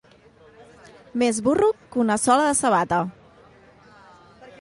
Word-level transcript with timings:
Més 1.23 1.39
burro 1.47 1.69
que 1.91 2.01
una 2.05 2.17
sola 2.23 2.47
de 2.47 2.55
sabata. 2.61 3.03